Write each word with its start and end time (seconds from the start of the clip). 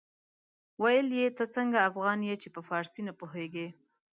ويل 0.81 1.07
يې 1.19 1.27
ته 1.37 1.43
څنګه 1.55 1.79
افغان 1.89 2.19
يې 2.27 2.35
چې 2.41 2.47
په 2.55 2.61
فارسي 2.67 3.01
نه 3.07 3.13
پوهېږې. 3.19 3.67